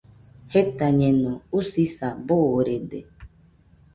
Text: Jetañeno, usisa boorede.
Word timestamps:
Jetañeno, 0.51 1.33
usisa 1.59 2.09
boorede. 2.27 2.99